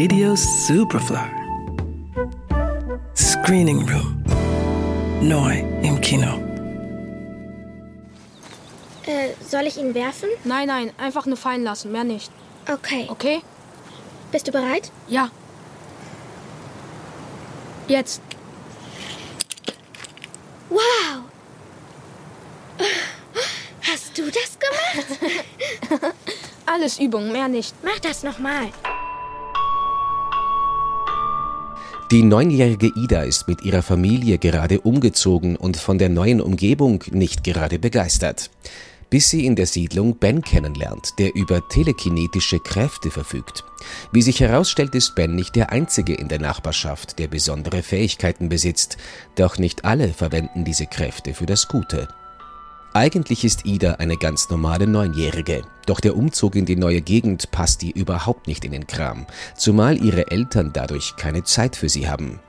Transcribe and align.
Radio 0.00 0.36
Superfly. 0.36 1.28
Screening 3.16 3.80
Room. 3.88 4.22
Neu 5.20 5.58
im 5.82 6.00
Kino. 6.00 6.40
Äh, 9.06 9.30
soll 9.44 9.66
ich 9.66 9.76
ihn 9.76 9.94
werfen? 9.94 10.28
Nein, 10.44 10.68
nein, 10.68 10.92
einfach 10.98 11.26
nur 11.26 11.36
fallen 11.36 11.64
lassen, 11.64 11.90
mehr 11.90 12.04
nicht. 12.04 12.30
Okay. 12.72 13.06
Okay? 13.08 13.40
Bist 14.30 14.46
du 14.46 14.52
bereit? 14.52 14.92
Ja. 15.08 15.30
Jetzt. 17.88 18.22
Wow! 20.70 21.24
Hast 23.82 24.16
du 24.16 24.30
das 24.30 24.56
gemacht? 24.60 26.14
Alles 26.66 27.00
Übung, 27.00 27.32
mehr 27.32 27.48
nicht. 27.48 27.74
Mach 27.82 27.98
das 27.98 28.22
nochmal. 28.22 28.68
Die 32.10 32.22
neunjährige 32.22 32.90
Ida 32.96 33.20
ist 33.20 33.48
mit 33.48 33.60
ihrer 33.60 33.82
Familie 33.82 34.38
gerade 34.38 34.80
umgezogen 34.80 35.56
und 35.56 35.76
von 35.76 35.98
der 35.98 36.08
neuen 36.08 36.40
Umgebung 36.40 37.04
nicht 37.10 37.44
gerade 37.44 37.78
begeistert. 37.78 38.50
Bis 39.10 39.28
sie 39.28 39.44
in 39.44 39.56
der 39.56 39.66
Siedlung 39.66 40.16
Ben 40.16 40.40
kennenlernt, 40.40 41.18
der 41.18 41.34
über 41.34 41.68
telekinetische 41.68 42.60
Kräfte 42.60 43.10
verfügt. 43.10 43.62
Wie 44.10 44.22
sich 44.22 44.40
herausstellt, 44.40 44.94
ist 44.94 45.16
Ben 45.16 45.34
nicht 45.34 45.54
der 45.54 45.70
Einzige 45.70 46.14
in 46.14 46.28
der 46.28 46.40
Nachbarschaft, 46.40 47.18
der 47.18 47.28
besondere 47.28 47.82
Fähigkeiten 47.82 48.48
besitzt, 48.48 48.96
doch 49.34 49.58
nicht 49.58 49.84
alle 49.84 50.08
verwenden 50.08 50.64
diese 50.64 50.86
Kräfte 50.86 51.34
für 51.34 51.46
das 51.46 51.68
Gute. 51.68 52.08
Eigentlich 52.98 53.44
ist 53.44 53.64
Ida 53.64 53.92
eine 54.00 54.16
ganz 54.16 54.50
normale 54.50 54.88
Neunjährige, 54.88 55.62
doch 55.86 56.00
der 56.00 56.16
Umzug 56.16 56.56
in 56.56 56.66
die 56.66 56.74
neue 56.74 57.00
Gegend 57.00 57.52
passt 57.52 57.84
ihr 57.84 57.94
überhaupt 57.94 58.48
nicht 58.48 58.64
in 58.64 58.72
den 58.72 58.88
Kram, 58.88 59.24
zumal 59.54 60.04
ihre 60.04 60.32
Eltern 60.32 60.72
dadurch 60.74 61.14
keine 61.14 61.44
Zeit 61.44 61.76
für 61.76 61.88
sie 61.88 62.08
haben. 62.08 62.40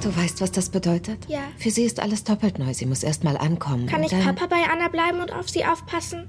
Du 0.00 0.16
weißt, 0.16 0.40
was 0.40 0.52
das 0.52 0.68
bedeutet? 0.68 1.26
Ja. 1.26 1.40
Für 1.58 1.72
sie 1.72 1.82
ist 1.82 1.98
alles 1.98 2.22
doppelt 2.22 2.60
neu. 2.60 2.72
Sie 2.72 2.86
muss 2.86 3.02
erst 3.02 3.24
mal 3.24 3.36
ankommen. 3.36 3.86
Kann 3.88 4.04
ich 4.04 4.12
dann... 4.12 4.22
Papa 4.22 4.46
bei 4.46 4.62
Anna 4.72 4.86
bleiben 4.86 5.18
und 5.18 5.32
auf 5.32 5.50
sie 5.50 5.64
aufpassen? 5.64 6.28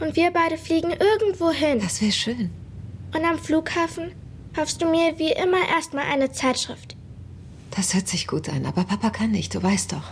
Und 0.00 0.16
wir 0.16 0.32
beide 0.32 0.58
fliegen 0.58 0.90
irgendwo 0.90 1.52
hin. 1.52 1.78
Das 1.80 2.00
wäre 2.00 2.10
schön. 2.10 2.50
Und 3.14 3.24
am 3.24 3.38
Flughafen 3.38 4.10
kaufst 4.52 4.82
du 4.82 4.86
mir 4.86 5.16
wie 5.20 5.30
immer 5.30 5.68
erstmal 5.72 6.06
eine 6.12 6.32
Zeitschrift. 6.32 6.96
Das 7.70 7.94
hört 7.94 8.08
sich 8.08 8.26
gut 8.26 8.48
an, 8.48 8.66
aber 8.66 8.82
Papa 8.82 9.10
kann 9.10 9.30
nicht, 9.30 9.54
du 9.54 9.62
weißt 9.62 9.92
doch. 9.92 10.10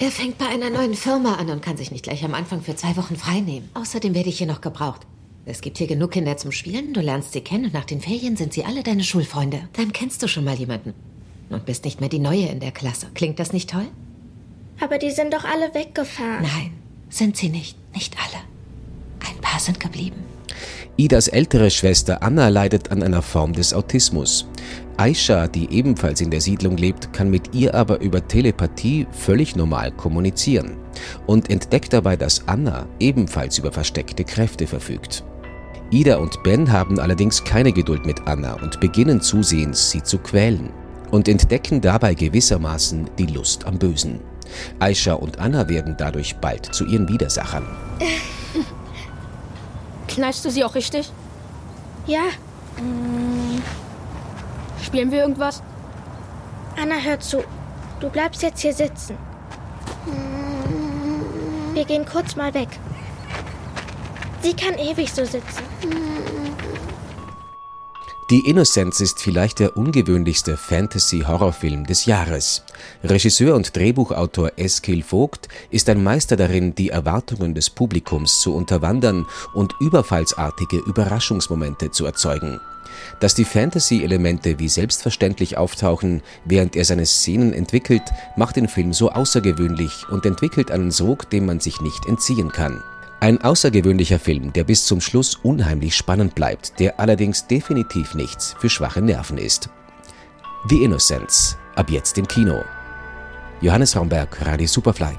Er 0.00 0.12
fängt 0.12 0.38
bei 0.38 0.46
einer 0.46 0.70
neuen 0.70 0.94
Firma 0.94 1.34
an 1.34 1.50
und 1.50 1.60
kann 1.60 1.76
sich 1.76 1.90
nicht 1.90 2.04
gleich 2.04 2.24
am 2.24 2.32
Anfang 2.32 2.62
für 2.62 2.76
zwei 2.76 2.96
Wochen 2.96 3.16
frei 3.16 3.40
nehmen. 3.40 3.68
Außerdem 3.74 4.14
werde 4.14 4.28
ich 4.28 4.38
hier 4.38 4.46
noch 4.46 4.60
gebraucht. 4.60 5.00
Es 5.44 5.60
gibt 5.60 5.78
hier 5.78 5.88
genug 5.88 6.12
Kinder 6.12 6.36
zum 6.36 6.52
Spielen, 6.52 6.92
du 6.92 7.00
lernst 7.00 7.32
sie 7.32 7.40
kennen 7.40 7.64
und 7.64 7.74
nach 7.74 7.84
den 7.84 8.00
Ferien 8.00 8.36
sind 8.36 8.52
sie 8.52 8.64
alle 8.64 8.84
deine 8.84 9.02
Schulfreunde. 9.02 9.68
Dann 9.72 9.92
kennst 9.92 10.22
du 10.22 10.28
schon 10.28 10.44
mal 10.44 10.54
jemanden. 10.54 10.94
Und 11.50 11.66
bist 11.66 11.84
nicht 11.84 11.98
mehr 12.00 12.08
die 12.10 12.20
Neue 12.20 12.46
in 12.46 12.60
der 12.60 12.70
Klasse. 12.70 13.08
Klingt 13.14 13.40
das 13.40 13.52
nicht 13.52 13.70
toll? 13.70 13.86
Aber 14.80 14.98
die 14.98 15.10
sind 15.10 15.34
doch 15.34 15.44
alle 15.44 15.74
weggefahren. 15.74 16.42
Nein, 16.42 16.72
sind 17.08 17.36
sie 17.36 17.48
nicht. 17.48 17.76
Nicht 17.92 18.14
alle. 18.18 18.44
Ein 19.28 19.40
paar 19.40 19.58
sind 19.58 19.80
geblieben. 19.80 20.22
Idas 20.96 21.26
ältere 21.26 21.70
Schwester 21.70 22.22
Anna 22.22 22.48
leidet 22.48 22.92
an 22.92 23.02
einer 23.02 23.22
Form 23.22 23.52
des 23.52 23.74
Autismus. 23.74 24.46
Aisha, 24.98 25.46
die 25.46 25.70
ebenfalls 25.70 26.20
in 26.20 26.30
der 26.30 26.40
Siedlung 26.40 26.76
lebt, 26.76 27.12
kann 27.12 27.30
mit 27.30 27.54
ihr 27.54 27.72
aber 27.72 28.00
über 28.00 28.26
Telepathie 28.26 29.06
völlig 29.12 29.54
normal 29.54 29.92
kommunizieren 29.92 30.76
und 31.26 31.50
entdeckt 31.50 31.92
dabei, 31.92 32.16
dass 32.16 32.48
Anna 32.48 32.84
ebenfalls 32.98 33.58
über 33.58 33.70
versteckte 33.70 34.24
Kräfte 34.24 34.66
verfügt. 34.66 35.22
Ida 35.90 36.16
und 36.16 36.42
Ben 36.42 36.72
haben 36.72 36.98
allerdings 36.98 37.44
keine 37.44 37.72
Geduld 37.72 38.06
mit 38.06 38.26
Anna 38.26 38.54
und 38.54 38.80
beginnen 38.80 39.20
zusehends, 39.20 39.90
sie 39.92 40.02
zu 40.02 40.18
quälen 40.18 40.70
und 41.12 41.28
entdecken 41.28 41.80
dabei 41.80 42.14
gewissermaßen 42.14 43.08
die 43.18 43.26
Lust 43.26 43.66
am 43.66 43.78
Bösen. 43.78 44.20
Aisha 44.80 45.14
und 45.14 45.38
Anna 45.38 45.68
werden 45.68 45.94
dadurch 45.96 46.34
bald 46.36 46.74
zu 46.74 46.84
ihren 46.84 47.08
Widersachern. 47.08 47.64
Knallst 50.08 50.44
du 50.44 50.50
sie 50.50 50.64
auch 50.64 50.74
richtig? 50.74 51.08
Ja, 52.06 52.24
Spielen 54.82 55.10
wir 55.10 55.22
irgendwas? 55.22 55.62
Anna, 56.80 56.96
hör 56.96 57.18
zu. 57.20 57.42
Du 58.00 58.08
bleibst 58.08 58.42
jetzt 58.42 58.60
hier 58.60 58.72
sitzen. 58.72 59.16
Wir 61.74 61.84
gehen 61.84 62.06
kurz 62.06 62.36
mal 62.36 62.54
weg. 62.54 62.68
Sie 64.42 64.54
kann 64.54 64.78
ewig 64.78 65.12
so 65.12 65.24
sitzen. 65.24 65.62
Die 68.30 68.40
Innocence 68.40 69.00
ist 69.00 69.20
vielleicht 69.20 69.58
der 69.58 69.78
ungewöhnlichste 69.78 70.58
Fantasy-Horrorfilm 70.58 71.86
des 71.86 72.04
Jahres. 72.04 72.62
Regisseur 73.02 73.54
und 73.54 73.74
Drehbuchautor 73.74 74.52
Eskil 74.56 75.02
Vogt 75.02 75.48
ist 75.70 75.88
ein 75.88 76.04
Meister 76.04 76.36
darin, 76.36 76.74
die 76.74 76.90
Erwartungen 76.90 77.54
des 77.54 77.70
Publikums 77.70 78.42
zu 78.42 78.54
unterwandern 78.54 79.24
und 79.54 79.72
überfallsartige 79.80 80.76
Überraschungsmomente 80.76 81.90
zu 81.90 82.04
erzeugen. 82.04 82.60
Dass 83.18 83.34
die 83.34 83.46
Fantasy-Elemente 83.46 84.58
wie 84.58 84.68
selbstverständlich 84.68 85.56
auftauchen, 85.56 86.20
während 86.44 86.76
er 86.76 86.84
seine 86.84 87.06
Szenen 87.06 87.54
entwickelt, 87.54 88.02
macht 88.36 88.56
den 88.56 88.68
Film 88.68 88.92
so 88.92 89.10
außergewöhnlich 89.10 90.06
und 90.10 90.26
entwickelt 90.26 90.70
einen 90.70 90.90
Sog, 90.90 91.30
dem 91.30 91.46
man 91.46 91.60
sich 91.60 91.80
nicht 91.80 92.04
entziehen 92.04 92.52
kann. 92.52 92.82
Ein 93.20 93.40
außergewöhnlicher 93.42 94.18
Film, 94.18 94.52
der 94.52 94.64
bis 94.64 94.86
zum 94.86 95.00
Schluss 95.00 95.34
unheimlich 95.42 95.96
spannend 95.96 96.34
bleibt, 96.34 96.78
der 96.78 97.00
allerdings 97.00 97.46
definitiv 97.46 98.14
nichts 98.14 98.54
für 98.58 98.70
schwache 98.70 99.02
Nerven 99.02 99.38
ist. 99.38 99.68
The 100.68 100.84
Innocence, 100.84 101.56
ab 101.74 101.90
jetzt 101.90 102.16
im 102.18 102.28
Kino. 102.28 102.62
Johannes 103.60 103.96
Raumberg, 103.96 104.46
Radio 104.46 104.68
Superfly. 104.68 105.16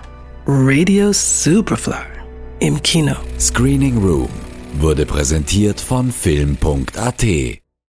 Radio 0.47 1.11
Superfly. 1.11 2.19
Im 2.59 2.81
Kino. 2.81 3.15
Screening 3.37 3.97
Room 3.97 4.29
wurde 4.79 5.05
präsentiert 5.05 5.81
von 5.81 6.11
Film.at. 6.11 7.25